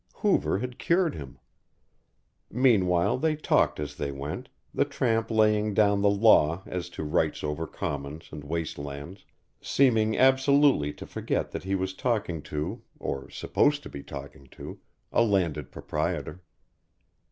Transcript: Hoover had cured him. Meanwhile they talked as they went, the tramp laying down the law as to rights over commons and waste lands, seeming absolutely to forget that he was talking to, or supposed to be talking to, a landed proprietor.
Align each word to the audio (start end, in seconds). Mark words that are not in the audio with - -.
Hoover 0.25 0.57
had 0.57 0.79
cured 0.79 1.13
him. 1.13 1.37
Meanwhile 2.49 3.19
they 3.19 3.35
talked 3.35 3.79
as 3.79 3.93
they 3.95 4.11
went, 4.11 4.49
the 4.73 4.83
tramp 4.83 5.29
laying 5.29 5.75
down 5.75 6.01
the 6.01 6.09
law 6.09 6.63
as 6.65 6.89
to 6.97 7.03
rights 7.03 7.43
over 7.43 7.67
commons 7.67 8.29
and 8.31 8.43
waste 8.43 8.79
lands, 8.79 9.25
seeming 9.61 10.17
absolutely 10.17 10.91
to 10.93 11.05
forget 11.05 11.51
that 11.51 11.65
he 11.65 11.75
was 11.75 11.93
talking 11.93 12.41
to, 12.49 12.81
or 12.97 13.29
supposed 13.29 13.83
to 13.83 13.89
be 13.89 14.01
talking 14.01 14.47
to, 14.47 14.79
a 15.11 15.21
landed 15.21 15.71
proprietor. 15.71 16.41